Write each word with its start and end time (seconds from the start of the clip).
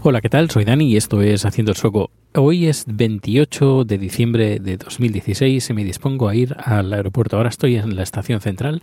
Hola, 0.00 0.20
¿qué 0.20 0.28
tal? 0.28 0.50
Soy 0.50 0.64
Dani 0.64 0.84
y 0.92 0.96
esto 0.96 1.20
es 1.20 1.44
Haciendo 1.44 1.72
el 1.72 1.76
Soco. 1.76 2.12
Hoy 2.36 2.66
es 2.66 2.84
28 2.86 3.82
de 3.82 3.98
diciembre 3.98 4.60
de 4.60 4.76
2016 4.76 5.68
y 5.68 5.74
me 5.74 5.82
dispongo 5.82 6.28
a 6.28 6.36
ir 6.36 6.54
al 6.60 6.92
aeropuerto. 6.92 7.36
Ahora 7.36 7.48
estoy 7.48 7.74
en 7.74 7.96
la 7.96 8.04
estación 8.04 8.40
central. 8.40 8.80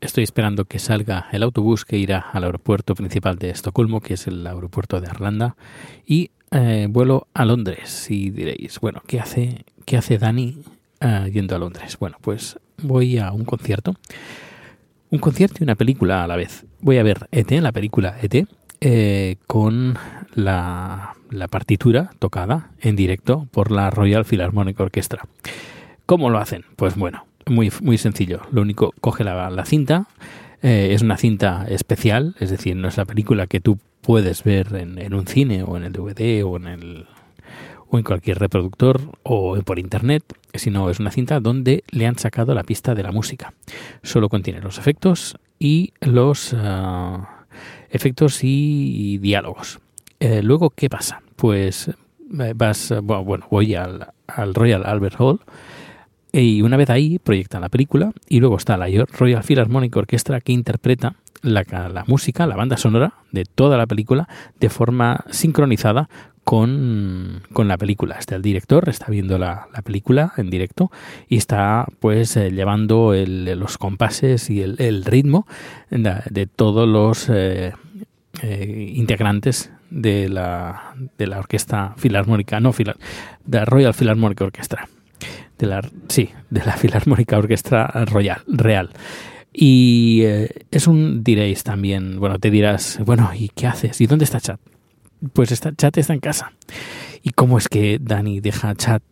Estoy 0.00 0.24
esperando 0.24 0.64
que 0.64 0.78
salga 0.78 1.26
el 1.32 1.42
autobús 1.42 1.84
que 1.84 1.98
irá 1.98 2.30
al 2.32 2.44
aeropuerto 2.44 2.94
principal 2.94 3.38
de 3.38 3.50
Estocolmo, 3.50 4.00
que 4.00 4.14
es 4.14 4.26
el 4.26 4.46
aeropuerto 4.46 5.02
de 5.02 5.08
Arlanda, 5.08 5.54
y 6.06 6.30
eh, 6.52 6.86
vuelo 6.88 7.28
a 7.34 7.44
Londres. 7.44 8.10
Y 8.10 8.30
diréis, 8.30 8.78
bueno, 8.80 9.02
¿qué 9.06 9.20
hace, 9.20 9.64
qué 9.86 9.96
hace 9.96 10.18
Dani 10.18 10.58
eh, 11.00 11.30
yendo 11.32 11.56
a 11.56 11.58
Londres? 11.58 11.96
Bueno, 11.98 12.18
pues 12.20 12.58
voy 12.82 13.18
a 13.18 13.32
un 13.32 13.44
concierto. 13.44 13.94
Un 15.10 15.18
concierto 15.18 15.56
y 15.60 15.64
una 15.64 15.74
película 15.74 16.24
a 16.24 16.26
la 16.26 16.36
vez. 16.36 16.64
Voy 16.80 16.98
a 16.98 17.02
ver 17.02 17.28
ET, 17.32 17.50
la 17.52 17.72
película 17.72 18.16
ET, 18.20 18.46
eh, 18.80 19.36
con 19.46 19.98
la, 20.34 21.14
partitura 21.50 22.10
tocada 22.18 22.70
en 22.80 22.96
directo 22.96 23.48
por 23.50 23.70
la 23.70 23.90
Royal 23.90 24.24
Philharmonic 24.24 24.78
Orchestra. 24.80 25.22
¿Cómo 26.06 26.30
lo 26.30 26.38
hacen? 26.38 26.64
Pues 26.76 26.96
bueno, 26.96 27.24
muy, 27.46 27.72
muy 27.80 27.98
sencillo. 27.98 28.42
Lo 28.50 28.62
único, 28.62 28.94
coge 29.00 29.24
la, 29.24 29.48
la 29.50 29.64
cinta, 29.64 30.06
es 30.62 31.02
una 31.02 31.16
cinta 31.16 31.66
especial, 31.68 32.36
es 32.38 32.50
decir, 32.50 32.76
no 32.76 32.86
es 32.86 32.96
la 32.96 33.04
película 33.04 33.48
que 33.48 33.60
tú 33.60 33.78
puedes 34.02 34.44
ver 34.44 34.74
en, 34.74 34.98
en 34.98 35.14
un 35.14 35.26
cine 35.26 35.62
o 35.62 35.78
en 35.78 35.84
el 35.84 35.92
DVD 35.92 36.44
o 36.44 36.56
en 36.56 36.66
el 36.66 37.06
o 37.92 37.98
en 37.98 38.04
cualquier 38.04 38.38
reproductor 38.38 39.00
o 39.22 39.56
por 39.60 39.78
internet, 39.78 40.24
sino 40.54 40.88
es 40.88 40.98
una 40.98 41.10
cinta 41.10 41.40
donde 41.40 41.84
le 41.90 42.06
han 42.06 42.18
sacado 42.18 42.54
la 42.54 42.62
pista 42.62 42.94
de 42.94 43.02
la 43.02 43.12
música. 43.12 43.52
Solo 44.02 44.30
contiene 44.30 44.62
los 44.62 44.78
efectos 44.78 45.36
y 45.58 45.92
los 46.00 46.54
ah, 46.56 47.44
efectos 47.90 48.40
y, 48.42 49.18
diálogos. 49.18 49.78
Eh, 50.20 50.42
luego, 50.42 50.70
¿qué 50.70 50.88
pasa? 50.88 51.22
Pues 51.36 51.88
eh, 51.88 52.54
vas, 52.56 52.94
bueno, 53.02 53.46
voy 53.50 53.74
al, 53.74 54.08
al 54.26 54.54
Royal 54.54 54.86
Albert 54.86 55.16
Hall 55.20 55.40
y 56.32 56.62
una 56.62 56.78
vez 56.78 56.88
ahí 56.88 57.18
proyectan 57.18 57.60
la 57.60 57.68
película 57.68 58.12
y 58.26 58.40
luego 58.40 58.56
está 58.56 58.78
la 58.78 58.86
Royal 59.18 59.44
Philharmonic 59.44 59.94
Orchestra 59.94 60.40
que 60.40 60.52
interpreta 60.52 61.16
la, 61.42 61.64
la 61.88 62.04
música, 62.06 62.46
la 62.46 62.56
banda 62.56 62.76
sonora 62.76 63.14
de 63.32 63.44
toda 63.44 63.76
la 63.76 63.86
película 63.86 64.28
de 64.60 64.68
forma 64.70 65.24
sincronizada 65.30 66.08
con, 66.44 67.42
con 67.52 67.68
la 67.68 67.78
película. 67.78 68.16
Está 68.18 68.36
el 68.36 68.42
director, 68.42 68.88
está 68.88 69.06
viendo 69.08 69.38
la, 69.38 69.68
la 69.72 69.82
película 69.82 70.32
en 70.36 70.50
directo 70.50 70.90
y 71.28 71.36
está 71.36 71.86
pues 72.00 72.36
eh, 72.36 72.50
llevando 72.50 73.14
el- 73.14 73.44
los 73.58 73.78
compases 73.78 74.50
y 74.50 74.60
el, 74.62 75.04
ritmo 75.04 75.46
de, 75.90 76.46
todos 76.46 76.88
los 76.88 77.28
eh, 77.28 77.72
eh, 78.42 78.92
integrantes 78.94 79.70
de 79.90 80.28
la, 80.28 80.94
de 81.18 81.26
la 81.26 81.38
orquesta 81.38 81.94
filarmónica, 81.96 82.60
no, 82.60 82.72
filar, 82.72 82.96
de 83.44 83.58
la 83.58 83.64
Royal 83.64 83.94
Philharmonic 83.94 84.40
Orchestra. 84.40 84.88
De 85.58 85.66
la, 85.68 85.80
sí, 86.08 86.30
de 86.50 86.64
la 86.64 86.72
Filarmónica 86.72 87.38
Orquestra 87.38 87.86
Royal, 88.06 88.42
Real. 88.48 88.90
Y 89.52 90.22
eh, 90.22 90.48
es 90.70 90.86
un, 90.86 91.22
diréis 91.22 91.62
también, 91.62 92.18
bueno, 92.18 92.38
te 92.38 92.50
dirás, 92.50 92.98
bueno, 93.04 93.30
¿y 93.34 93.50
qué 93.50 93.66
haces? 93.66 94.00
¿Y 94.00 94.06
dónde 94.06 94.24
está 94.24 94.40
Chat? 94.40 94.60
Pues 95.32 95.52
está, 95.52 95.74
Chat 95.74 95.98
está 95.98 96.14
en 96.14 96.20
casa. 96.20 96.52
¿Y 97.22 97.30
cómo 97.30 97.58
es 97.58 97.68
que 97.68 97.98
Dani 98.00 98.40
deja 98.40 98.74
Chat 98.74 99.02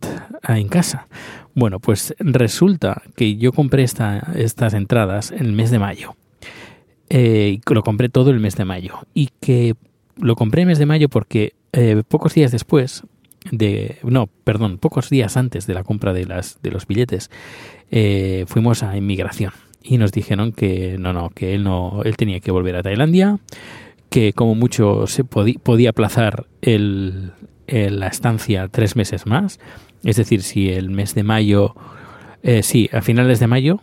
ah, 0.43 0.59
en 0.59 0.67
casa? 0.67 1.07
Bueno, 1.53 1.79
pues 1.79 2.15
resulta 2.19 3.03
que 3.15 3.37
yo 3.37 3.53
compré 3.53 3.83
esta, 3.83 4.31
estas 4.35 4.73
entradas 4.73 5.31
en 5.31 5.45
el 5.45 5.53
mes 5.53 5.71
de 5.71 5.79
mayo. 5.79 6.15
Eh, 7.09 7.59
lo 7.69 7.83
compré 7.83 8.09
todo 8.09 8.31
el 8.31 8.39
mes 8.39 8.55
de 8.55 8.65
mayo. 8.65 8.99
Y 9.13 9.29
que 9.39 9.75
lo 10.17 10.35
compré 10.35 10.61
el 10.61 10.67
mes 10.67 10.79
de 10.79 10.85
mayo 10.85 11.09
porque 11.09 11.53
eh, 11.73 12.03
pocos 12.07 12.33
días 12.33 12.51
después 12.51 13.03
de 13.49 13.97
no 14.03 14.27
perdón 14.27 14.77
pocos 14.77 15.09
días 15.09 15.35
antes 15.35 15.65
de 15.65 15.73
la 15.73 15.83
compra 15.83 16.13
de 16.13 16.25
las 16.25 16.61
de 16.61 16.69
los 16.69 16.85
billetes 16.85 17.31
eh, 17.89 18.45
fuimos 18.47 18.83
a 18.83 18.95
inmigración 18.95 19.51
y 19.83 19.97
nos 19.97 20.11
dijeron 20.11 20.51
que 20.51 20.97
no 20.99 21.13
no 21.13 21.29
que 21.29 21.53
él 21.55 21.63
no 21.63 22.01
él 22.03 22.15
tenía 22.17 22.39
que 22.39 22.51
volver 22.51 22.75
a 22.75 22.83
Tailandia 22.83 23.39
que 24.09 24.33
como 24.33 24.55
mucho 24.55 25.07
se 25.07 25.23
podí- 25.23 25.57
podía 25.59 25.91
aplazar 25.91 26.45
el, 26.61 27.31
la 27.67 28.07
estancia 28.07 28.67
tres 28.67 28.95
meses 28.97 29.25
más. 29.25 29.59
Es 30.03 30.17
decir 30.17 30.41
si 30.43 30.69
el 30.69 30.89
mes 30.89 31.15
de 31.15 31.23
mayo 31.23 31.75
eh, 32.43 32.61
sí 32.63 32.89
a 32.91 33.01
finales 33.01 33.39
de 33.39 33.47
mayo 33.47 33.79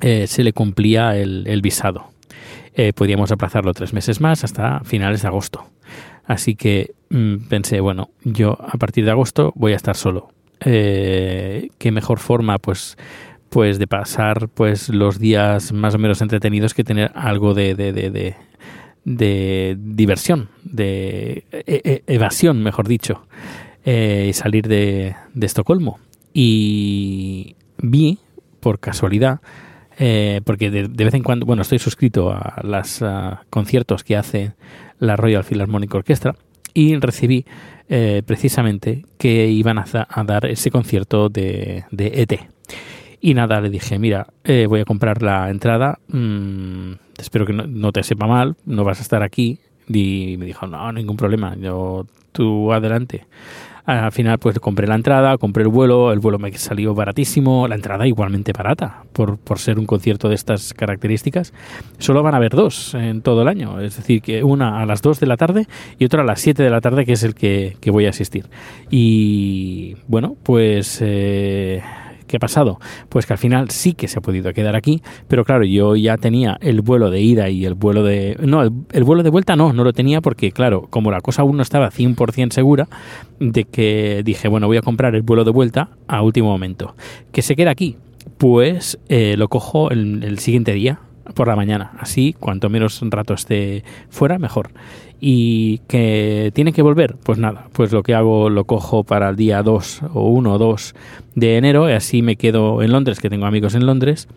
eh, 0.00 0.26
se 0.26 0.44
le 0.44 0.52
cumplía 0.54 1.16
el, 1.16 1.44
el 1.46 1.60
visado. 1.60 2.06
Eh, 2.74 2.92
podíamos 2.94 3.30
aplazarlo 3.32 3.72
tres 3.74 3.92
meses 3.92 4.20
más 4.20 4.44
hasta 4.44 4.80
finales 4.80 5.22
de 5.22 5.28
agosto. 5.28 5.64
Así 6.24 6.54
que 6.56 6.92
mm, 7.10 7.36
pensé, 7.48 7.80
bueno, 7.80 8.08
yo 8.24 8.56
a 8.60 8.78
partir 8.78 9.04
de 9.04 9.10
agosto 9.10 9.52
voy 9.54 9.72
a 9.72 9.76
estar 9.76 9.94
solo. 9.96 10.30
Eh, 10.64 11.68
¿Qué 11.78 11.92
mejor 11.92 12.18
forma, 12.18 12.58
pues, 12.58 12.96
pues 13.54 13.78
de 13.78 13.86
pasar 13.86 14.48
pues 14.48 14.88
los 14.88 15.20
días 15.20 15.72
más 15.72 15.94
o 15.94 15.98
menos 15.98 16.20
entretenidos 16.20 16.74
que 16.74 16.82
tener 16.82 17.12
algo 17.14 17.54
de, 17.54 17.76
de, 17.76 17.92
de, 17.92 18.34
de, 19.04 19.76
diversión, 19.78 20.48
de 20.64 21.44
e- 21.52 21.62
e- 21.84 22.02
evasión, 22.08 22.64
mejor 22.64 22.88
dicho, 22.88 23.28
eh, 23.84 24.32
salir 24.34 24.66
de, 24.66 25.14
de 25.34 25.46
Estocolmo. 25.46 26.00
Y 26.32 27.54
vi, 27.78 28.18
por 28.58 28.80
casualidad, 28.80 29.38
eh, 30.00 30.40
porque 30.44 30.72
de, 30.72 30.88
de 30.88 31.04
vez 31.04 31.14
en 31.14 31.22
cuando, 31.22 31.46
bueno, 31.46 31.62
estoy 31.62 31.78
suscrito 31.78 32.32
a 32.32 32.60
los 32.64 33.04
conciertos 33.50 34.02
que 34.02 34.16
hace 34.16 34.54
la 34.98 35.14
Royal 35.14 35.44
Philharmonic 35.44 35.94
Orchestra 35.94 36.34
y 36.74 36.96
recibí 36.96 37.44
eh, 37.88 38.24
precisamente 38.26 39.04
que 39.16 39.46
iban 39.46 39.78
a, 39.78 39.84
a 39.92 40.24
dar 40.24 40.44
ese 40.46 40.72
concierto 40.72 41.28
de, 41.28 41.84
de 41.92 42.20
ET. 42.20 42.32
Y 43.26 43.32
nada, 43.32 43.58
le 43.62 43.70
dije, 43.70 43.98
mira, 43.98 44.26
eh, 44.44 44.66
voy 44.68 44.80
a 44.80 44.84
comprar 44.84 45.22
la 45.22 45.48
entrada, 45.48 45.98
mm, 46.08 46.92
espero 47.16 47.46
que 47.46 47.54
no, 47.54 47.66
no 47.66 47.90
te 47.90 48.02
sepa 48.02 48.26
mal, 48.26 48.54
no 48.66 48.84
vas 48.84 48.98
a 48.98 49.02
estar 49.02 49.22
aquí. 49.22 49.60
Y 49.88 50.36
me 50.38 50.44
dijo, 50.44 50.66
no, 50.66 50.92
ningún 50.92 51.16
problema, 51.16 51.56
yo, 51.56 52.04
tú 52.32 52.70
adelante. 52.70 53.26
Al 53.86 54.12
final, 54.12 54.38
pues 54.38 54.58
compré 54.60 54.86
la 54.86 54.96
entrada, 54.96 55.38
compré 55.38 55.62
el 55.62 55.70
vuelo, 55.70 56.12
el 56.12 56.18
vuelo 56.18 56.38
me 56.38 56.52
salió 56.52 56.94
baratísimo, 56.94 57.66
la 57.66 57.76
entrada 57.76 58.06
igualmente 58.06 58.52
barata, 58.52 59.04
por, 59.14 59.38
por 59.38 59.58
ser 59.58 59.78
un 59.78 59.86
concierto 59.86 60.28
de 60.28 60.34
estas 60.34 60.74
características. 60.74 61.54
Solo 61.96 62.22
van 62.22 62.34
a 62.34 62.36
haber 62.36 62.52
dos 62.52 62.92
en 62.92 63.22
todo 63.22 63.40
el 63.40 63.48
año, 63.48 63.80
es 63.80 63.96
decir, 63.96 64.20
que 64.20 64.44
una 64.44 64.82
a 64.82 64.84
las 64.84 65.00
2 65.00 65.20
de 65.20 65.26
la 65.26 65.38
tarde 65.38 65.66
y 65.98 66.04
otra 66.04 66.20
a 66.20 66.26
las 66.26 66.42
7 66.42 66.62
de 66.62 66.68
la 66.68 66.82
tarde, 66.82 67.06
que 67.06 67.14
es 67.14 67.22
el 67.22 67.34
que, 67.34 67.78
que 67.80 67.90
voy 67.90 68.04
a 68.04 68.10
asistir. 68.10 68.44
Y 68.90 69.96
bueno, 70.08 70.36
pues... 70.42 70.98
eh, 71.00 71.82
¿Qué 72.26 72.36
ha 72.36 72.40
pasado? 72.40 72.78
Pues 73.08 73.26
que 73.26 73.34
al 73.34 73.38
final 73.38 73.70
sí 73.70 73.92
que 73.92 74.08
se 74.08 74.18
ha 74.18 74.22
podido 74.22 74.52
quedar 74.52 74.76
aquí, 74.76 75.02
pero 75.28 75.44
claro, 75.44 75.64
yo 75.64 75.94
ya 75.96 76.16
tenía 76.16 76.56
el 76.60 76.80
vuelo 76.80 77.10
de 77.10 77.20
ida 77.20 77.50
y 77.50 77.64
el 77.66 77.74
vuelo 77.74 78.02
de... 78.02 78.36
No, 78.40 78.62
el, 78.62 78.72
el 78.92 79.04
vuelo 79.04 79.22
de 79.22 79.30
vuelta 79.30 79.56
no, 79.56 79.72
no 79.72 79.84
lo 79.84 79.92
tenía 79.92 80.20
porque, 80.20 80.52
claro, 80.52 80.86
como 80.90 81.10
la 81.10 81.20
cosa 81.20 81.42
aún 81.42 81.56
no 81.56 81.62
estaba 81.62 81.90
100% 81.90 82.52
segura, 82.52 82.88
de 83.40 83.64
que 83.64 84.22
dije, 84.24 84.48
bueno, 84.48 84.66
voy 84.66 84.76
a 84.76 84.82
comprar 84.82 85.14
el 85.14 85.22
vuelo 85.22 85.44
de 85.44 85.50
vuelta 85.50 85.90
a 86.08 86.22
último 86.22 86.48
momento. 86.48 86.94
¿Que 87.32 87.42
se 87.42 87.56
queda 87.56 87.70
aquí? 87.70 87.96
Pues 88.38 88.98
eh, 89.08 89.36
lo 89.36 89.48
cojo 89.48 89.90
el, 89.90 90.22
el 90.24 90.38
siguiente 90.38 90.72
día, 90.72 91.00
por 91.34 91.48
la 91.48 91.56
mañana. 91.56 91.92
Así, 91.98 92.34
cuanto 92.38 92.68
menos 92.68 93.00
rato 93.10 93.34
esté 93.34 93.84
fuera, 94.10 94.38
mejor. 94.38 94.70
Y 95.20 95.78
que 95.88 96.50
tiene 96.54 96.72
que 96.72 96.82
volver, 96.82 97.16
pues 97.22 97.38
nada, 97.38 97.68
pues 97.72 97.92
lo 97.92 98.02
que 98.02 98.14
hago 98.14 98.50
lo 98.50 98.64
cojo 98.64 99.04
para 99.04 99.30
el 99.30 99.36
día 99.36 99.62
2 99.62 100.02
o 100.12 100.28
1 100.28 100.52
o 100.52 100.58
2 100.58 100.94
de 101.34 101.56
enero 101.56 101.88
y 101.88 101.92
así 101.92 102.20
me 102.20 102.36
quedo 102.36 102.82
en 102.82 102.92
Londres, 102.92 103.20
que 103.20 103.30
tengo 103.30 103.46
amigos 103.46 103.74
en 103.74 103.86
Londres. 103.86 104.28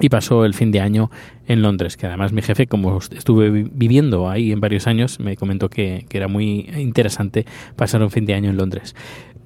Y 0.00 0.10
pasó 0.10 0.44
el 0.44 0.54
fin 0.54 0.70
de 0.70 0.80
año 0.80 1.10
en 1.48 1.60
Londres, 1.60 1.96
que 1.96 2.06
además 2.06 2.32
mi 2.32 2.40
jefe, 2.40 2.68
como 2.68 2.98
estuve 2.98 3.50
vi- 3.50 3.68
viviendo 3.72 4.30
ahí 4.30 4.52
en 4.52 4.60
varios 4.60 4.86
años, 4.86 5.18
me 5.18 5.36
comentó 5.36 5.68
que, 5.68 6.06
que 6.08 6.18
era 6.18 6.28
muy 6.28 6.70
interesante 6.78 7.44
pasar 7.74 8.00
un 8.02 8.10
fin 8.10 8.24
de 8.24 8.34
año 8.34 8.48
en 8.48 8.56
Londres. 8.56 8.94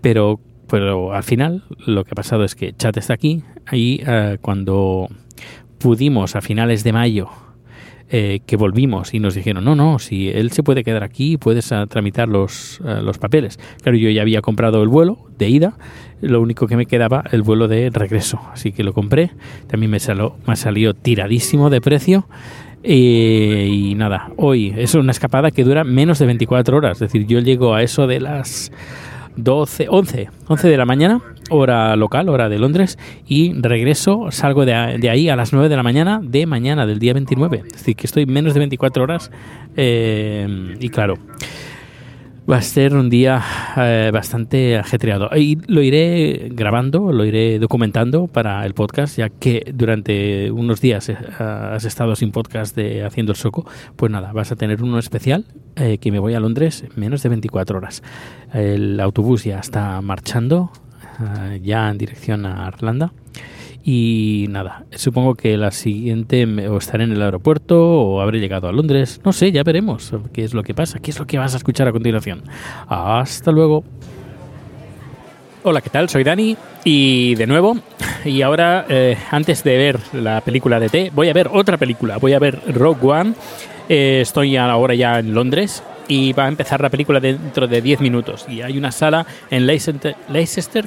Pero, 0.03 0.41
pero 0.69 1.15
al 1.15 1.23
final 1.23 1.65
lo 1.87 2.05
que 2.05 2.11
ha 2.13 2.15
pasado 2.15 2.45
es 2.45 2.55
que 2.55 2.75
Chat 2.75 2.99
está 2.99 3.15
aquí, 3.15 3.43
ahí 3.65 4.03
eh, 4.07 4.37
cuando 4.43 5.09
pudimos 5.83 6.37
a 6.37 6.41
finales 6.41 6.85
de 6.85 6.93
mayo 6.93 7.29
eh, 8.15 8.41
que 8.45 8.57
volvimos 8.57 9.15
y 9.15 9.21
nos 9.21 9.35
dijeron, 9.35 9.65
no, 9.65 9.75
no, 9.75 9.99
si 9.99 10.29
él 10.29 10.51
se 10.53 10.63
puede 10.63 10.85
quedar 10.85 11.03
aquí, 11.03 11.39
puedes 11.39 11.73
ah, 11.73 11.87
tramitar 11.87 12.29
los, 12.29 12.81
ah, 12.85 13.01
los 13.03 13.17
papeles. 13.19 13.59
Claro, 13.83 13.97
yo 13.97 14.11
ya 14.11 14.21
había 14.21 14.43
comprado 14.43 14.83
el 14.83 14.89
vuelo 14.89 15.19
de 15.39 15.49
ida, 15.49 15.79
lo 16.21 16.43
único 16.43 16.67
que 16.67 16.77
me 16.77 16.85
quedaba 16.85 17.25
el 17.33 17.43
vuelo 17.43 17.69
de 17.69 17.89
regreso, 17.89 18.39
así 18.53 18.71
que 18.71 18.85
lo 18.85 18.93
compré. 18.93 19.31
También 19.67 19.91
me, 19.91 19.99
salió 19.99 20.37
me 20.47 20.57
salió 20.57 20.93
tiradísimo 20.95 21.71
de 21.71 21.81
precio. 21.81 22.27
Eh, 22.85 23.69
y 23.71 23.95
nada, 23.95 24.31
hoy 24.37 24.75
es 24.77 24.95
una 24.95 25.13
escapada 25.13 25.51
que 25.51 25.65
dura 25.65 25.83
menos 25.83 26.19
de 26.19 26.27
24 26.27 26.77
horas, 26.77 26.97
es 27.01 27.13
decir, 27.13 27.27
yo 27.27 27.39
llego 27.39 27.75
a 27.75 27.83
eso 27.83 28.07
de 28.07 28.21
las 28.21 28.73
12, 29.37 29.87
11, 29.89 30.29
11 30.49 30.69
de 30.69 30.77
la 30.77 30.85
mañana, 30.85 31.21
hora 31.51 31.97
local, 31.97 32.29
hora 32.29 32.49
de 32.49 32.59
Londres, 32.59 32.99
y 33.27 33.53
regreso, 33.55 34.31
salgo 34.31 34.65
de, 34.65 34.99
de 34.99 35.11
ahí 35.11 35.29
a 35.29 35.37
las 35.37 35.53
9 35.53 35.69
de 35.69 35.77
la 35.77 35.83
mañana 35.83 36.21
de 36.23 36.47
mañana, 36.47 36.87
del 36.87 36.99
día 36.99 37.13
29. 37.15 37.63
Es 37.67 37.73
decir, 37.73 37.97
que 37.97 38.07
estoy 38.07 38.27
menos 38.27 38.55
de 38.55 38.61
24 38.61 39.03
horas 39.03 39.31
eh, 39.77 40.77
y 40.81 40.89
claro. 40.89 41.19
Va 42.51 42.57
a 42.57 42.63
ser 42.63 42.97
un 42.97 43.09
día 43.09 43.41
eh, 43.77 44.11
bastante 44.13 44.77
ajetreado. 44.77 45.31
Y 45.37 45.59
lo 45.69 45.81
iré 45.81 46.49
grabando, 46.51 47.13
lo 47.13 47.25
iré 47.25 47.61
documentando 47.61 48.27
para 48.27 48.67
el 48.67 48.75
podcast, 48.75 49.17
ya 49.17 49.29
que 49.29 49.73
durante 49.73 50.51
unos 50.51 50.81
días 50.81 51.09
eh, 51.09 51.17
has 51.39 51.85
estado 51.85 52.17
sin 52.17 52.33
podcast 52.33 52.75
de 52.75 53.05
Haciendo 53.05 53.31
el 53.31 53.37
Soco. 53.37 53.65
Pues 53.95 54.11
nada, 54.11 54.33
vas 54.33 54.51
a 54.51 54.57
tener 54.57 54.83
uno 54.83 54.99
especial 54.99 55.45
eh, 55.77 55.99
que 55.99 56.11
me 56.11 56.19
voy 56.19 56.35
a 56.35 56.41
Londres 56.41 56.83
en 56.83 57.01
menos 57.01 57.23
de 57.23 57.29
24 57.29 57.79
horas. 57.79 58.03
El 58.53 58.99
autobús 58.99 59.45
ya 59.45 59.61
está 59.61 60.01
marchando, 60.01 60.73
eh, 61.21 61.61
ya 61.63 61.91
en 61.91 61.99
dirección 61.99 62.45
a 62.45 62.69
Irlanda. 62.75 63.13
Y 63.85 64.47
nada, 64.49 64.85
supongo 64.95 65.35
que 65.35 65.57
la 65.57 65.73
siguiente 65.73 66.45
o 66.69 66.79
estaré 66.79 67.05
en 67.05 67.13
el 67.13 67.23
aeropuerto 67.23 67.83
o 67.83 68.21
habré 68.21 68.39
llegado 68.39 68.69
a 68.69 68.73
Londres. 68.73 69.21
No 69.25 69.33
sé, 69.33 69.51
ya 69.51 69.65
veremos 69.65 70.13
qué 70.33 70.45
es 70.45 70.55
lo 70.55 70.63
que 70.63 70.73
pasa, 70.73 71.01
qué 71.01 71.11
es 71.11 71.19
lo 71.19 71.27
que 71.27 71.39
vas 71.39 71.55
a 71.55 71.57
escuchar 71.57 71.89
a 71.89 71.93
continuación. 71.93 72.45
Hasta 72.89 73.51
luego. 73.51 73.83
Hola, 75.65 75.81
¿qué 75.81 75.91
tal? 75.91 76.09
Soy 76.09 76.25
Dani 76.25 76.57
y 76.85 77.37
de 77.37 77.47
nuevo, 77.47 77.77
y 78.25 78.43
ahora 78.43 78.85
eh, 78.89 79.17
antes 79.31 79.63
de 79.63 79.77
ver 79.77 80.01
la 80.13 80.41
película 80.41 80.81
de 80.81 80.89
T, 80.89 81.13
voy 81.15 81.29
a 81.29 81.33
ver 81.33 81.49
otra 81.53 81.77
película, 81.77 82.19
voy 82.19 82.33
a 82.33 82.41
ver 82.41 82.61
Rogue 82.75 83.07
One. 83.07 83.35
Eh, 83.89 84.21
estoy 84.23 84.57
ahora 84.57 84.95
ya 84.95 85.19
en 85.21 85.35
Londres 85.35 85.83
y 86.13 86.35
va 86.35 86.45
a 86.45 86.49
empezar 86.49 86.79
la 86.83 86.91
película 86.91 87.21
dentro 87.21 87.67
de 87.67 87.81
10 87.81 88.01
minutos. 88.01 88.45
Y 88.47 88.61
hay 88.61 88.77
una 88.77 88.93
sala 88.93 89.25
en 89.51 89.67
Leicester, 89.67 90.15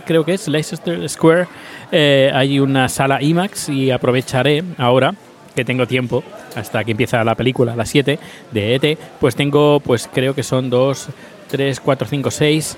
creo 0.05 0.23
que 0.23 0.35
es, 0.35 0.47
Leicester 0.47 1.09
Square, 1.09 1.47
eh, 1.91 2.29
hay 2.31 2.59
una 2.59 2.87
sala 2.89 3.23
IMAX 3.23 3.69
y 3.69 3.89
aprovecharé 3.89 4.63
ahora 4.77 5.15
que 5.55 5.65
tengo 5.65 5.87
tiempo 5.87 6.23
hasta 6.55 6.83
que 6.83 6.91
empieza 6.91 7.23
la 7.23 7.33
película 7.33 7.73
a 7.73 7.75
las 7.75 7.89
7 7.89 8.19
de 8.51 8.75
ET, 8.75 8.99
pues 9.19 9.35
tengo, 9.35 9.79
pues 9.79 10.07
creo 10.13 10.35
que 10.35 10.43
son 10.43 10.69
dos, 10.69 11.07
3, 11.49 11.79
4, 11.79 12.07
5, 12.07 12.31
6, 12.31 12.77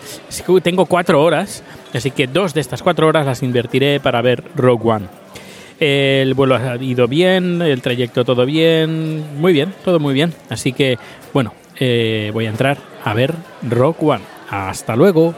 tengo 0.63 0.85
4 0.85 1.21
horas, 1.21 1.63
así 1.93 2.11
que 2.11 2.27
dos 2.27 2.53
de 2.53 2.61
estas 2.61 2.81
4 2.81 3.07
horas 3.07 3.25
las 3.25 3.43
invertiré 3.43 3.99
para 3.99 4.21
ver 4.21 4.41
Rogue 4.55 4.89
One. 4.89 5.07
El 5.79 6.33
vuelo 6.33 6.55
ha 6.55 6.77
ido 6.77 7.07
bien, 7.09 7.61
el 7.61 7.81
trayecto 7.81 8.23
todo 8.23 8.45
bien, 8.45 9.37
muy 9.39 9.51
bien, 9.51 9.73
todo 9.83 9.99
muy 9.99 10.13
bien. 10.13 10.33
Así 10.49 10.73
que, 10.73 10.97
bueno, 11.33 11.53
eh, 11.79 12.31
voy 12.33 12.45
a 12.45 12.49
entrar 12.49 12.77
a 13.03 13.13
ver 13.13 13.33
Rock 13.67 14.03
One. 14.03 14.23
Hasta 14.49 14.95
luego. 14.95 15.33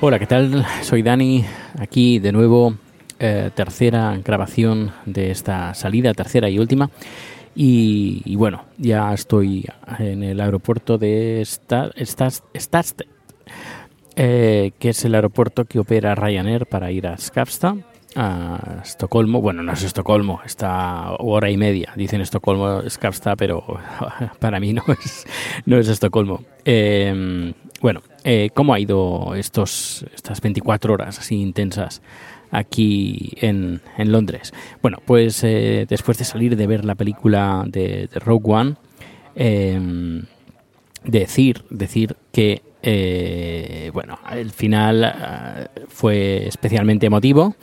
Hola, 0.00 0.18
¿qué 0.18 0.26
tal? 0.26 0.64
Soy 0.82 1.02
Dani, 1.02 1.44
aquí 1.78 2.18
de 2.18 2.32
nuevo, 2.32 2.74
eh, 3.18 3.50
tercera 3.54 4.18
grabación 4.24 4.90
de 5.06 5.30
esta 5.30 5.74
salida, 5.74 6.12
tercera 6.14 6.48
y 6.48 6.58
última. 6.58 6.90
Y, 7.54 8.34
bueno, 8.36 8.64
ya 8.78 9.12
estoy 9.12 9.66
en 9.98 10.22
el 10.22 10.40
aeropuerto 10.40 10.96
de 10.96 11.42
Sta- 11.44 11.90
Stas- 12.00 12.42
Stadsted, 12.56 13.04
eh, 14.16 14.72
que 14.78 14.88
es 14.88 15.04
el 15.04 15.14
aeropuerto 15.14 15.66
que 15.66 15.78
opera 15.78 16.14
Ryanair 16.14 16.64
para 16.64 16.90
ir 16.90 17.06
a 17.06 17.18
Skavsta, 17.18 17.76
a 18.16 18.80
Estocolmo. 18.82 19.40
Bueno, 19.40 19.62
no 19.62 19.72
es 19.72 19.82
Estocolmo, 19.82 20.40
está 20.44 21.12
hora 21.18 21.50
y 21.50 21.56
media. 21.56 21.92
Dicen 21.96 22.20
Estocolmo, 22.20 22.88
Skavsta, 22.88 23.36
pero 23.36 23.64
para 24.38 24.60
mí 24.60 24.72
no 24.72 24.82
es, 24.88 25.26
no 25.66 25.78
es 25.78 25.88
Estocolmo. 25.88 26.42
Eh, 26.64 27.52
bueno, 27.80 28.02
eh, 28.24 28.50
¿cómo 28.54 28.74
ha 28.74 28.80
ido 28.80 29.34
estos, 29.34 30.04
estas 30.14 30.40
24 30.40 30.94
horas 30.94 31.18
así 31.18 31.40
intensas? 31.40 32.02
aquí 32.54 33.32
en, 33.40 33.80
en 33.96 34.12
Londres. 34.12 34.52
Bueno, 34.82 34.98
pues 35.06 35.42
eh, 35.42 35.86
después 35.88 36.18
de 36.18 36.24
salir 36.24 36.54
de 36.54 36.66
ver 36.66 36.84
la 36.84 36.94
película 36.94 37.64
de, 37.66 38.10
Rogue 38.14 38.52
One, 38.52 38.74
eh, 39.34 40.22
decir, 41.02 41.64
decir 41.70 42.14
que 42.30 42.60
eh, 42.82 43.90
bueno, 43.94 44.18
el 44.32 44.50
final 44.50 45.04
eh, 45.04 45.68
fue 45.88 46.48
especialmente 46.48 47.06
emotivo 47.06 47.54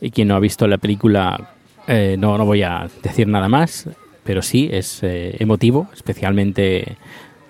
y 0.00 0.10
quien 0.10 0.28
no 0.28 0.36
ha 0.36 0.40
visto 0.40 0.66
la 0.66 0.78
película 0.78 1.54
eh, 1.86 2.16
no, 2.18 2.36
no 2.36 2.44
voy 2.44 2.62
a 2.62 2.88
decir 3.02 3.26
nada 3.28 3.48
más, 3.48 3.88
pero 4.24 4.42
sí 4.42 4.68
es 4.70 5.02
eh, 5.02 5.36
emotivo, 5.38 5.88
especialmente 5.94 6.96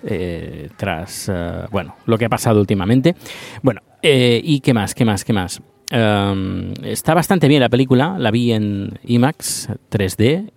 eh, 0.01 0.69
tras 0.77 1.29
eh, 1.29 1.65
bueno 1.71 1.97
lo 2.05 2.17
que 2.17 2.25
ha 2.25 2.29
pasado 2.29 2.61
últimamente. 2.61 3.15
Bueno, 3.61 3.81
eh, 4.01 4.39
y 4.41 4.61
qué 4.61 4.73
más, 4.73 4.95
qué 4.95 5.03
más, 5.03 5.25
qué 5.25 5.33
más. 5.33 5.61
Um, 5.91 6.71
está 6.83 7.13
bastante 7.13 7.47
bien 7.47 7.61
la 7.61 7.69
película, 7.69 8.15
la 8.17 8.31
vi 8.31 8.53
en 8.53 8.97
IMAX 9.03 9.69
3D. 9.91 10.51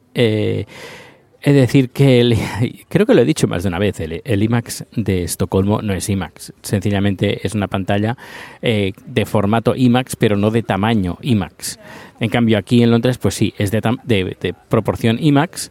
De 1.45 1.53
decir 1.53 1.91
que 1.91 2.21
el- 2.21 2.37
creo 2.89 3.05
que 3.07 3.15
lo 3.15 3.23
he 3.23 3.25
dicho 3.25 3.49
más 3.49 3.63
de 3.65 3.69
una 3.69 3.79
vez, 3.79 3.99
el, 4.01 4.23
IMAX 4.43 4.85
de 4.95 5.25
Estocolmo 5.25 5.83
no 5.83 5.93
es 5.93 6.09
IMAX, 6.09 6.53
sencillamente 6.63 7.45
es 7.47 7.55
una 7.55 7.67
pantalla 7.67 8.17
eh, 8.63 8.93
de 9.07 9.27
formato 9.27 9.75
IMAX, 9.75 10.15
pero 10.17 10.37
no 10.37 10.51
de 10.51 10.63
tamaño 10.63 11.19
IMAX. 11.21 11.79
En 12.21 12.29
cambio 12.31 12.59
aquí 12.59 12.83
en 12.83 12.91
Londres, 12.93 13.19
pues 13.19 13.35
sí, 13.35 13.53
es 13.59 13.71
de, 13.73 13.81
de- 14.05 14.55
proporción 14.69 15.19
IMAX, 15.21 15.71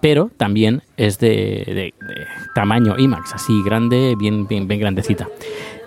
pero 0.00 0.30
también 0.36 0.82
es 0.96 1.18
de, 1.18 1.28
de- 1.28 1.94
tamaño 2.54 2.96
IMAX, 2.98 3.34
así 3.34 3.52
grande, 3.64 4.14
bien, 4.18 4.46
bien, 4.48 4.66
bien 4.66 4.80
grandecita. 4.80 5.28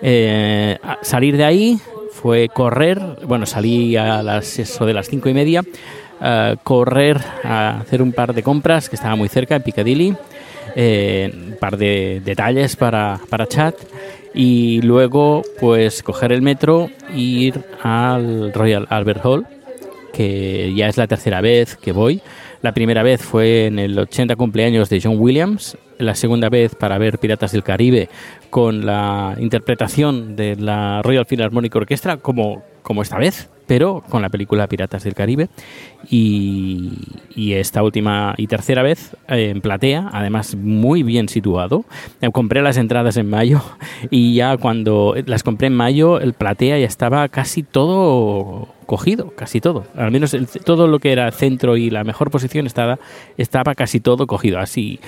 Eh, 0.02 0.78
salir 1.02 1.36
de 1.36 1.44
ahí 1.44 1.78
fue 2.12 2.48
correr, 2.48 3.00
bueno, 3.26 3.44
salí 3.44 3.96
a 3.96 4.22
las 4.22 4.58
eso 4.58 4.86
de 4.86 4.94
las 4.94 5.08
cinco 5.08 5.28
y 5.28 5.34
media, 5.34 5.62
eh, 6.20 6.56
correr 6.62 7.20
a 7.44 7.80
hacer 7.80 8.02
un 8.02 8.12
par 8.12 8.34
de 8.34 8.42
compras 8.42 8.88
que 8.88 8.96
estaba 8.96 9.16
muy 9.16 9.28
cerca 9.28 9.56
en 9.56 9.62
Piccadilly, 9.62 10.16
eh, 10.74 11.30
un 11.34 11.56
par 11.58 11.76
de 11.76 12.20
detalles 12.24 12.76
para, 12.76 13.20
para 13.28 13.46
chat. 13.46 13.74
Y 14.34 14.82
luego 14.82 15.42
pues 15.58 16.02
coger 16.02 16.30
el 16.30 16.42
metro 16.42 16.90
e 17.10 17.18
ir 17.18 17.64
al 17.82 18.52
Royal 18.52 18.86
Albert 18.90 19.24
Hall 19.24 19.46
que 20.16 20.72
ya 20.74 20.88
es 20.88 20.96
la 20.96 21.06
tercera 21.06 21.42
vez 21.42 21.76
que 21.76 21.92
voy. 21.92 22.22
La 22.62 22.72
primera 22.72 23.02
vez 23.02 23.22
fue 23.22 23.66
en 23.66 23.78
el 23.78 23.98
80 23.98 24.34
cumpleaños 24.36 24.88
de 24.88 25.00
John 25.02 25.16
Williams, 25.18 25.76
la 25.98 26.14
segunda 26.14 26.48
vez 26.48 26.74
para 26.74 26.96
ver 26.96 27.18
Piratas 27.18 27.52
del 27.52 27.62
Caribe 27.62 28.08
con 28.48 28.86
la 28.86 29.36
interpretación 29.38 30.34
de 30.34 30.56
la 30.56 31.02
Royal 31.02 31.26
Philharmonic 31.26 31.76
Orchestra, 31.76 32.16
como, 32.16 32.62
como 32.82 33.02
esta 33.02 33.18
vez, 33.18 33.50
pero 33.66 34.02
con 34.08 34.22
la 34.22 34.28
película 34.28 34.66
Piratas 34.66 35.04
del 35.04 35.14
Caribe. 35.14 35.48
Y, 36.08 36.92
esta 37.36 37.82
última 37.82 38.34
y 38.36 38.46
tercera 38.48 38.82
vez 38.82 39.16
eh, 39.28 39.50
en 39.50 39.60
platea, 39.60 40.10
además 40.12 40.54
muy 40.56 41.02
bien 41.02 41.28
situado. 41.28 41.84
Eh, 42.20 42.30
compré 42.30 42.62
las 42.62 42.76
entradas 42.76 43.16
en 43.16 43.28
mayo 43.30 43.62
y 44.10 44.34
ya 44.34 44.56
cuando 44.56 45.14
las 45.26 45.42
compré 45.42 45.68
en 45.68 45.74
mayo, 45.74 46.20
el 46.20 46.32
platea 46.32 46.78
ya 46.78 46.86
estaba 46.86 47.28
casi 47.28 47.62
todo 47.62 48.68
cogido, 48.86 49.32
casi 49.34 49.60
todo. 49.60 49.84
Al 49.96 50.10
menos 50.10 50.36
todo 50.64 50.86
lo 50.86 50.98
que 50.98 51.12
era 51.12 51.30
centro 51.32 51.76
y 51.76 51.90
la 51.90 52.04
mejor 52.04 52.30
posición 52.30 52.66
estaba, 52.66 52.98
estaba 53.36 53.74
casi 53.74 54.00
todo 54.00 54.26
cogido. 54.26 54.58
Así 54.58 55.00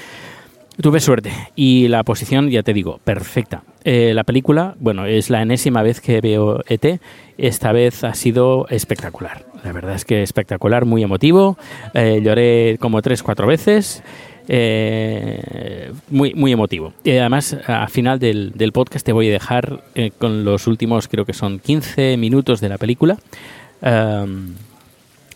tuve 0.80 1.00
suerte. 1.00 1.32
Y 1.56 1.88
la 1.88 2.02
posición, 2.04 2.50
ya 2.50 2.62
te 2.62 2.72
digo, 2.72 3.00
perfecta. 3.04 3.62
Eh, 3.84 4.12
la 4.14 4.24
película, 4.24 4.74
bueno, 4.80 5.06
es 5.06 5.30
la 5.30 5.42
enésima 5.42 5.82
vez 5.82 6.00
que 6.00 6.20
veo 6.20 6.62
ET. 6.68 7.00
Esta 7.36 7.72
vez 7.72 8.04
ha 8.04 8.14
sido 8.14 8.66
espectacular. 8.68 9.46
La 9.64 9.72
verdad 9.72 9.94
es 9.94 10.04
que 10.04 10.22
espectacular, 10.22 10.84
muy 10.84 11.02
emotivo. 11.02 11.56
Eh, 11.94 12.20
lloré 12.22 12.78
como 12.80 13.02
tres, 13.02 13.22
cuatro 13.22 13.46
veces. 13.46 14.02
Eh, 14.48 15.92
muy, 16.08 16.32
muy 16.34 16.52
emotivo. 16.52 16.94
Y 17.04 17.10
además, 17.10 17.56
al 17.66 17.90
final 17.90 18.18
del, 18.18 18.52
del 18.54 18.72
podcast 18.72 19.04
te 19.04 19.12
voy 19.12 19.28
a 19.28 19.32
dejar 19.32 19.82
eh, 19.94 20.10
con 20.16 20.44
los 20.44 20.66
últimos, 20.66 21.06
creo 21.06 21.26
que 21.26 21.34
son 21.34 21.58
15 21.58 22.16
minutos 22.16 22.60
de 22.60 22.68
la 22.70 22.78
película. 22.78 23.18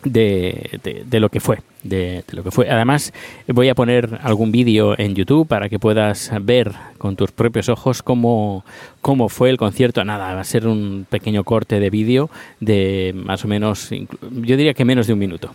De, 0.04 1.04
de- 1.08 1.20
lo 1.20 1.28
que 1.28 1.40
fue 1.40 1.58
de, 1.82 2.24
lo 2.32 2.42
que 2.42 2.50
fue. 2.50 2.70
Además 2.70 3.12
voy 3.48 3.68
a 3.68 3.74
poner 3.74 4.18
algún 4.22 4.52
vídeo 4.52 4.98
en 4.98 5.14
YouTube 5.14 5.46
para 5.46 5.68
que 5.68 5.78
puedas 5.78 6.30
ver 6.42 6.72
con 6.98 7.16
tus 7.16 7.32
propios 7.32 7.68
ojos 7.68 8.02
cómo, 8.02 8.64
cómo 9.00 9.28
fue 9.28 9.50
el 9.50 9.56
concierto. 9.56 10.04
Nada 10.04 10.34
va 10.34 10.40
a 10.40 10.44
ser 10.44 10.66
un 10.66 11.06
pequeño 11.08 11.44
corte 11.44 11.80
de 11.80 11.90
vídeo 11.90 12.30
de 12.60 13.12
más 13.14 13.44
o 13.44 13.48
menos 13.48 13.90
yo 13.90 14.56
diría 14.56 14.74
que 14.74 14.84
menos 14.84 15.06
de 15.06 15.12
un 15.12 15.18
minuto. 15.18 15.54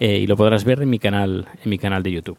Eh, 0.00 0.18
y 0.18 0.26
lo 0.26 0.36
podrás 0.36 0.64
ver 0.64 0.82
en 0.82 0.90
mi 0.90 0.98
canal 0.98 1.46
en 1.64 1.70
mi 1.70 1.78
canal 1.78 2.02
de 2.02 2.12
YouTube. 2.12 2.38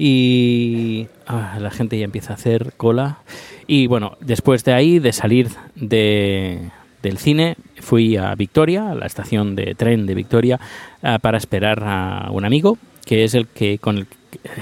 Y 0.00 1.08
ah, 1.26 1.58
la 1.60 1.70
gente 1.72 1.98
ya 1.98 2.04
empieza 2.04 2.32
a 2.32 2.36
hacer 2.36 2.72
cola. 2.76 3.18
Y 3.66 3.88
bueno, 3.88 4.16
después 4.20 4.62
de 4.64 4.72
ahí, 4.72 5.00
de 5.00 5.12
salir 5.12 5.48
de, 5.74 6.70
del 7.02 7.18
cine, 7.18 7.56
fui 7.80 8.16
a 8.16 8.34
Victoria, 8.34 8.90
a 8.90 8.94
la 8.94 9.06
estación 9.06 9.54
de 9.54 9.74
tren 9.74 10.06
de 10.06 10.14
Victoria, 10.14 10.60
ah, 11.02 11.18
para 11.18 11.38
esperar 11.38 11.82
a 11.84 12.28
un 12.30 12.44
amigo, 12.44 12.78
que 13.04 13.24
es 13.24 13.34
el 13.34 13.46
que 13.46 13.78
con 13.78 14.06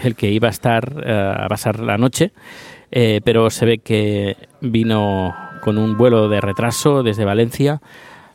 el, 0.05 0.15
que 0.15 0.31
iba 0.31 0.49
a 0.49 0.51
estar 0.51 1.05
ah, 1.07 1.45
a 1.45 1.49
pasar 1.49 1.81
la 1.81 1.99
noche. 1.99 2.33
Eh, 2.93 3.21
pero 3.25 3.51
se 3.51 3.67
ve 3.67 3.79
que 3.79 4.37
vino 4.61 5.35
con 5.61 5.79
un 5.79 5.99
vuelo 5.99 6.29
de 6.29 6.41
retraso 6.41 7.03
desde 7.03 7.25
Valencia, 7.25 7.81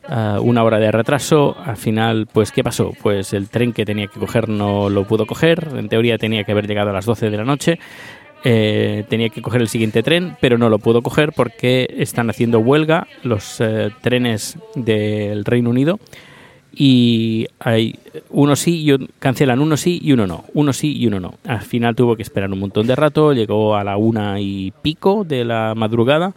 uh, 0.10 0.42
una 0.42 0.64
hora 0.64 0.80
de 0.80 0.92
retraso. 0.92 1.56
Al 1.64 1.78
final, 1.78 2.28
pues, 2.32 2.52
¿qué 2.52 2.64
pasó? 2.64 2.92
Pues 3.02 3.34
el 3.34 3.50
tren 3.50 3.72
que 3.72 3.86
tenía 3.86 4.08
que 4.08 4.20
coger 4.20 4.50
no 4.50 4.90
lo 4.90 5.06
pudo 5.06 5.26
coger. 5.26 5.70
En 5.76 5.88
teoría 5.88 6.18
tenía 6.18 6.44
que 6.44 6.52
haber 6.52 6.68
llegado 6.68 6.90
a 6.90 6.94
las 6.94 7.06
12 7.06 7.30
de 7.30 7.38
la 7.38 7.46
noche. 7.46 7.80
Eh, 8.44 9.06
tenía 9.08 9.30
que 9.30 9.42
coger 9.42 9.62
el 9.62 9.68
siguiente 9.68 10.02
tren, 10.02 10.36
pero 10.42 10.58
no 10.58 10.70
lo 10.70 10.80
pudo 10.80 11.04
coger 11.04 11.32
porque 11.32 11.88
están 11.98 12.30
haciendo 12.30 12.60
huelga 12.60 13.08
los 13.22 13.62
eh, 13.62 13.92
trenes 14.02 14.58
del 14.74 15.46
Reino 15.46 15.70
Unido 15.70 16.00
y 16.74 17.48
hay 17.60 18.00
uno 18.30 18.56
sí 18.56 18.90
y 18.90 19.08
cancelan 19.20 19.60
uno 19.60 19.78
sí 19.78 20.00
y 20.02 20.14
uno 20.14 20.26
no, 20.26 20.46
uno 20.54 20.74
sí 20.74 20.98
y 20.98 21.06
uno 21.06 21.20
no. 21.20 21.36
Al 21.46 21.62
final 21.62 21.96
tuvo 21.96 22.16
que 22.16 22.24
esperar 22.24 22.52
un 22.52 22.60
montón 22.60 22.88
de 22.88 22.96
rato, 22.96 23.34
llegó 23.34 23.76
a 23.76 23.84
la 23.84 23.98
una 23.98 24.40
y 24.40 24.74
pico 24.82 25.24
de 25.24 25.46
la 25.46 25.74
madrugada, 25.76 26.34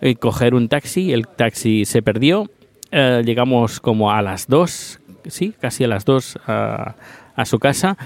y 0.00 0.14
coger 0.14 0.54
un 0.54 0.68
taxi, 0.68 1.12
el 1.12 1.26
taxi 1.26 1.84
se 1.84 2.00
perdió, 2.02 2.48
eh, 2.92 3.22
llegamos 3.24 3.80
como 3.80 4.12
a 4.12 4.22
las 4.22 4.46
dos, 4.46 5.00
sí, 5.26 5.54
casi 5.58 5.82
a 5.82 5.88
las 5.88 6.04
dos 6.04 6.38
a 6.46 7.44
su 7.44 7.58
casa. 7.58 7.96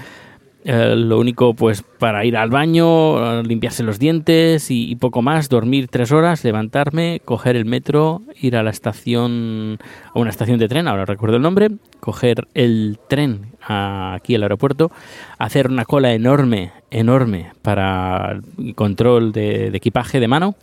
Eh, 0.67 0.95
lo 0.95 1.19
único, 1.19 1.53
pues, 1.53 1.83
para 1.83 2.25
ir 2.25 2.35
al 2.35 2.49
baño, 2.49 3.39
eh, 3.39 3.43
limpiarse 3.43 3.83
los 3.83 3.99
dientes 3.99 4.71
y, 4.71 4.95
poco 4.95 5.21
más, 5.21 5.47
dormir 5.47 5.87
tres 5.89 6.11
horas, 6.11 6.43
levantarme, 6.43 7.21
coger 7.23 7.55
el 7.55 7.65
metro, 7.65 8.23
ir 8.41 8.57
a 8.57 8.63
la 8.63 8.71
estación, 8.71 9.77
a 10.11 10.19
una 10.19 10.31
estación 10.31 10.57
de 10.57 10.67
tren, 10.67 10.87
ahora 10.87 11.05
recuerdo 11.05 11.37
el 11.37 11.43
nombre, 11.43 11.69
coger 11.99 12.47
el 12.55 12.97
tren 13.07 13.51
a, 13.61 14.15
aquí 14.15 14.33
al 14.33 14.41
aeropuerto, 14.41 14.91
hacer 15.37 15.69
una 15.69 15.85
cola 15.85 16.13
enorme, 16.13 16.71
enorme 16.89 17.51
para 17.61 18.41
control 18.73 19.33
de, 19.33 19.67
equipaje 19.67 20.19
de 20.19 20.27
mano. 20.27 20.55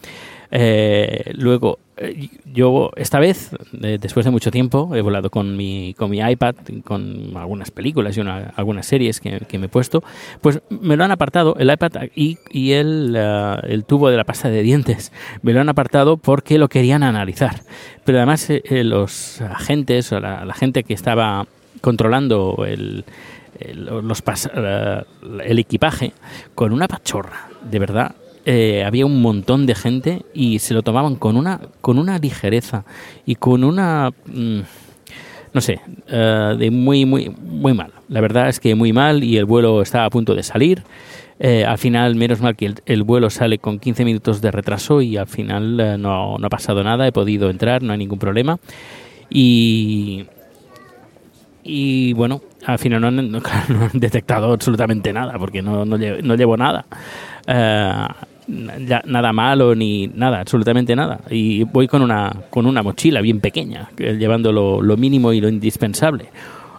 Eh, 0.51 1.31
luego, 1.35 1.79
yo 2.53 2.91
esta 2.97 3.19
vez, 3.19 3.51
eh, 3.83 3.99
después 4.01 4.25
de 4.25 4.31
mucho 4.31 4.51
tiempo, 4.51 4.95
he 4.95 5.01
volado 5.01 5.31
con 5.31 5.57
mi, 5.57 5.95
con 5.95 6.11
mi 6.11 6.21
iPad, 6.21 6.55
con 6.85 7.37
algunas 7.37 7.71
películas 7.71 8.17
y 8.17 8.21
una, 8.21 8.53
algunas 8.57 8.87
series 8.87 9.21
que, 9.21 9.59
me 9.59 9.67
he 9.67 9.69
puesto, 9.69 10.03
pues 10.41 10.61
me 10.69 10.97
lo 10.97 11.05
han 11.05 11.11
apartado, 11.11 11.57
el 11.59 11.71
iPad 11.71 12.09
y, 12.15 12.39
el, 12.73 13.17
uh, 13.17 13.67
el, 13.67 13.85
tubo 13.85 14.11
de 14.11 14.17
la 14.17 14.25
pasta 14.25 14.49
de 14.49 14.63
dientes, 14.63 15.13
me 15.43 15.53
lo 15.53 15.61
han 15.61 15.69
apartado 15.69 16.17
porque 16.17 16.59
lo 16.59 16.69
querían 16.69 17.03
analizar. 17.03 17.63
Pero 18.05 18.19
además 18.19 18.49
eh, 18.51 18.63
los 18.85 19.41
agentes 19.41 20.13
o 20.13 20.21
la, 20.21 20.53
gente 20.55 20.85
que 20.85 20.95
estaba 20.95 21.47
controlando 21.81 22.65
el, 22.67 23.05
el 23.59 25.59
equipaje 25.59 26.13
con 26.55 26.73
una 26.73 26.89
pachorra, 26.89 27.49
de 27.63 27.79
verdad, 27.79 28.15
eh, 28.45 28.85
había 28.85 29.07
un 29.07 29.23
montón 29.23 29.67
de 29.67 29.75
gente 29.75 30.25
y 30.35 30.59
se 30.59 30.75
lo 30.75 30.83
tomaban 30.83 31.17
con 31.17 31.37
una, 31.37 31.61
con 31.81 31.99
una 31.99 32.19
ligereza 32.19 32.85
y 33.27 33.37
con 33.37 33.65
una... 33.65 34.11
Mmm, 34.27 34.61
no 35.55 35.61
sé, 35.61 35.81
uh, 36.09 36.57
de 36.57 36.71
muy, 36.71 37.05
muy, 37.05 37.29
muy 37.29 37.75
mal. 37.75 37.93
La 38.09 38.23
verdad 38.23 38.49
es 38.49 38.59
que 38.59 38.75
muy 38.75 38.93
mal 38.95 39.23
y 39.23 39.37
el 39.37 39.45
vuelo 39.45 39.83
está 39.83 40.07
a 40.07 40.11
punto 40.11 40.35
de 40.35 40.43
salir. 40.43 40.83
Eh, 41.39 41.65
al 41.65 41.77
final, 41.77 42.15
menos 42.15 42.41
mal 42.41 42.57
que 42.57 42.67
el, 42.67 42.75
el, 42.87 43.03
vuelo 43.03 43.29
sale 43.29 43.59
con 43.59 43.79
15 43.79 44.05
minutos 44.05 44.41
de 44.41 44.51
retraso 44.51 45.03
y 45.03 45.17
al 45.17 45.27
final 45.27 45.75
uh, 45.75 45.99
no, 45.99 46.39
no, 46.39 46.47
ha 46.47 46.51
pasado 46.51 46.83
nada, 46.83 47.07
he 47.07 47.13
podido 47.13 47.51
entrar, 47.51 47.83
no 47.83 47.93
hay 47.93 47.99
ningún 47.99 48.19
problema. 48.19 48.59
Y, 49.29 50.25
y 51.65 52.13
bueno, 52.15 52.41
al 52.65 52.79
final 52.79 53.01
no 53.01 53.09
han, 53.09 53.33
detectado 53.93 54.53
absolutamente 54.53 55.13
nada 55.13 55.39
porque 55.39 55.63
no, 55.63 55.85
llevo, 55.97 56.35
llevo 56.35 56.57
nada. 56.57 56.87
Nada 58.47 59.33
malo 59.33 59.75
ni 59.75 60.09
nada, 60.09 60.41
absolutamente 60.41 60.97
nada. 60.97 61.21
Y 61.31 61.65
voy 61.65 61.89
con 61.89 62.03
una, 62.03 62.33
con 62.51 62.67
una 62.67 62.83
mochila 62.83 63.21
bien 63.21 63.41
pequeña, 63.41 63.91
llevando 63.97 64.53
lo, 64.53 64.97
mínimo 64.97 65.33
y 65.33 65.41
lo 65.41 65.49
indispensable. 65.49 66.27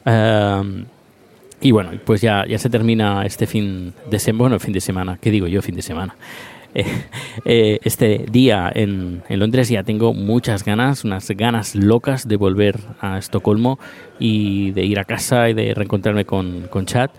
Uh, 0.06 0.84
y 1.62 1.72
bueno, 1.72 1.92
pues 2.04 2.22
ya, 2.22 2.46
ya 2.46 2.60
se 2.60 2.70
termina 2.70 3.26
este 3.26 3.48
fin 3.48 3.94
de 4.10 4.20
semana, 4.20 4.40
bueno, 4.40 4.60
fin 4.60 4.74
de 4.74 4.82
semana, 4.82 5.18
¿qué 5.22 5.32
digo 5.32 5.48
yo? 5.48 5.62
Fin 5.62 5.76
de 5.76 5.82
semana. 5.82 6.16
Eh, 6.76 6.88
eh, 7.46 7.80
este 7.84 8.26
día 8.32 8.72
en, 8.74 9.22
en, 9.30 9.40
Londres 9.40 9.70
ya 9.70 9.84
tengo 9.84 10.16
muchas 10.16 10.66
ganas, 10.66 11.04
unas 11.04 11.30
ganas 11.30 11.76
locas 11.76 12.28
de 12.28 12.36
volver 12.36 12.80
a 13.00 13.20
Estocolmo 13.20 13.78
y 14.18 14.72
de 14.72 14.84
ir 14.84 14.98
a 14.98 15.04
casa 15.04 15.50
y 15.50 15.54
de 15.54 15.76
reencontrarme 15.76 16.26
con, 16.26 16.64
con 16.72 16.88
Chad. 16.88 17.12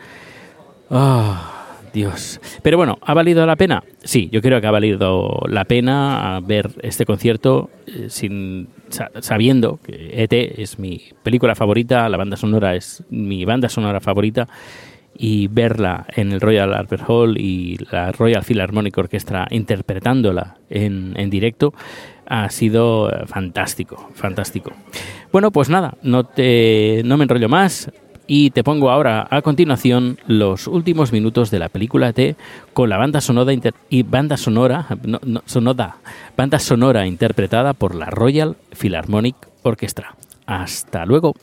Oh, 0.91 1.54
Dios. 1.95 2.41
Pero 2.63 2.77
bueno, 2.77 2.99
¿ha 3.03 3.15
valido 3.15 3.47
la 3.47 3.57
pena? 3.57 3.85
Sí, 4.03 4.29
yo 4.33 4.43
creo 4.43 4.61
que 4.61 4.67
ha 4.67 4.73
valido 4.73 5.41
la 5.49 5.65
pena 5.65 6.41
ver 6.43 6.73
este 6.83 7.07
concierto 7.07 7.71
eh, 7.87 8.07
sin 8.11 8.69
sabiendo 9.21 9.79
que 9.83 10.23
ET 10.23 10.33
es 10.33 10.79
mi 10.79 11.01
película 11.23 11.55
favorita, 11.55 12.09
la 12.09 12.17
banda 12.17 12.37
sonora 12.37 12.75
es 12.75 13.05
mi 13.11 13.45
banda 13.45 13.69
sonora 13.69 14.01
favorita 14.01 14.49
y 15.17 15.47
verla 15.47 16.07
en 16.17 16.33
el 16.33 16.41
Royal 16.41 16.75
Albert 16.75 17.05
Hall 17.09 17.39
y 17.39 17.79
la 17.91 18.11
Royal 18.11 18.43
Philharmonic 18.43 18.99
Orchestra 18.99 19.47
interpretándola 19.51 20.57
en, 20.71 21.15
en 21.17 21.31
directo 21.31 21.73
ha 22.27 22.51
sido 22.51 23.11
fantástico, 23.27 24.11
fantástico. 24.15 24.73
Bueno, 25.31 25.53
pues 25.53 25.69
nada, 25.69 25.97
no 26.03 26.25
te 26.25 27.03
no 27.05 27.17
me 27.17 27.25
enrollo 27.25 27.49
más 27.49 27.91
y 28.27 28.51
te 28.51 28.65
pongo 28.65 28.91
ahora 28.91 29.27
a 29.31 29.43
continuación 29.43 30.19
los 30.27 30.67
últimos 30.67 31.13
minutos 31.13 31.51
de 31.51 31.59
la 31.59 31.69
película 31.69 32.13
T 32.13 32.37
con 32.73 32.89
la 32.89 32.97
banda 32.97 33.21
sonora 33.21 33.53
y 33.89 34.03
banda 34.03 34.37
sonora 34.37 34.87
no, 35.05 35.21
no, 35.25 35.43
sonoda, 35.47 35.97
banda 36.37 36.59
sonora 36.59 37.07
interpretada 37.07 37.73
por 37.75 37.95
la 37.95 38.07
Royal 38.07 38.57
Philharmonic 38.73 39.37
Orchestra. 39.63 40.17
Hasta 40.47 41.07
luego. 41.07 41.35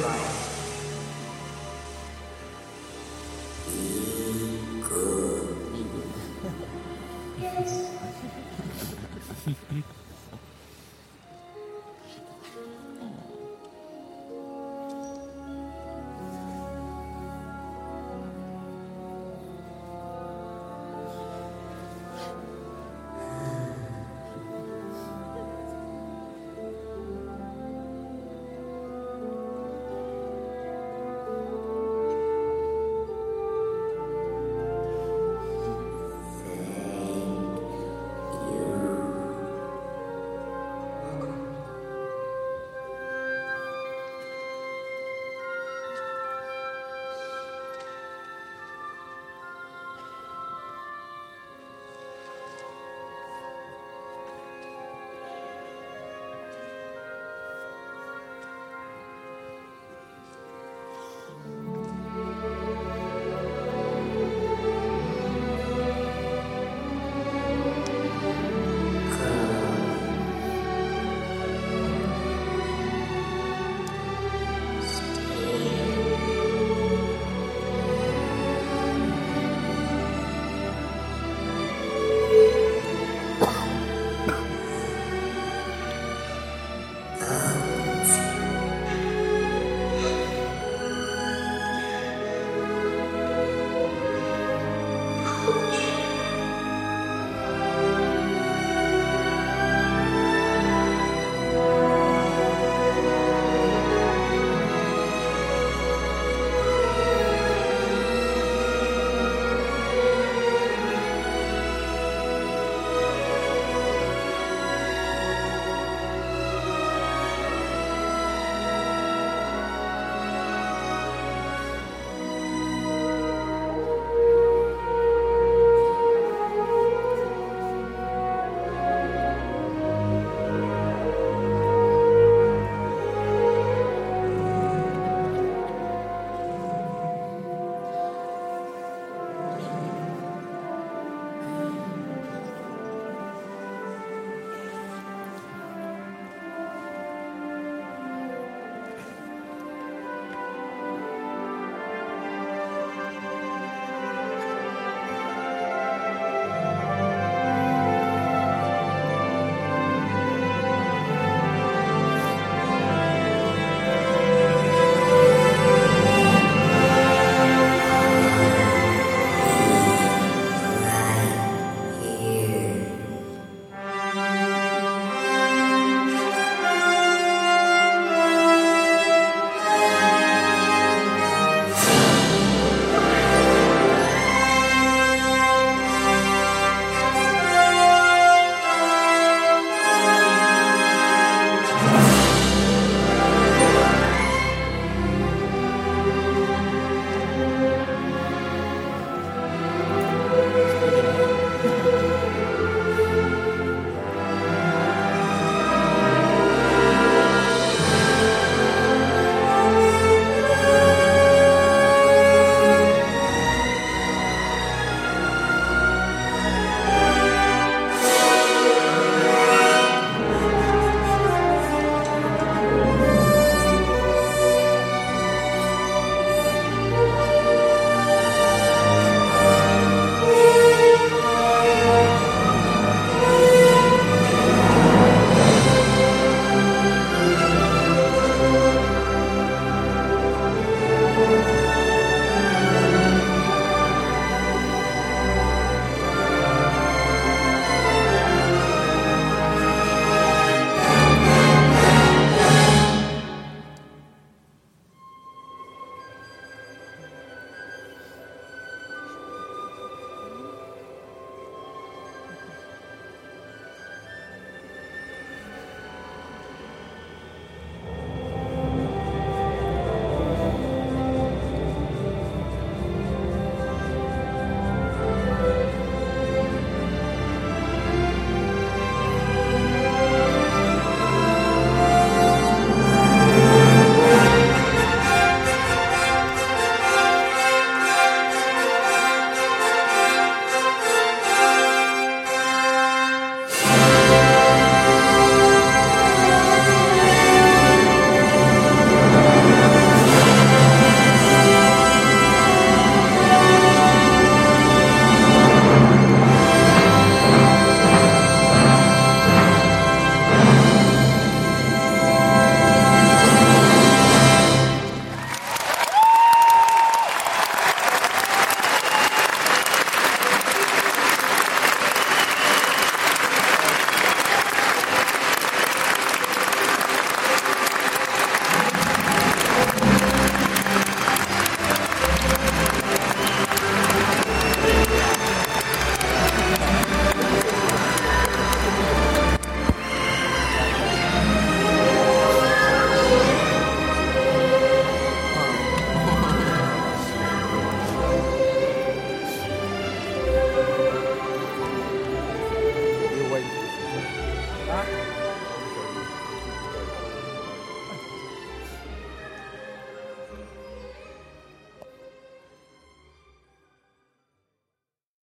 life. 0.00 0.40